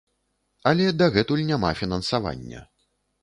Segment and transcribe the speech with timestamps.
[0.69, 2.65] Але дагэтуль няма фінансавання.